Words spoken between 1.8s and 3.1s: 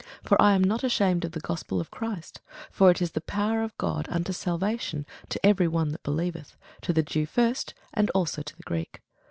Christ: for it